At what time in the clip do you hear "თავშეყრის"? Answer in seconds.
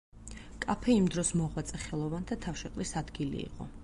2.47-2.95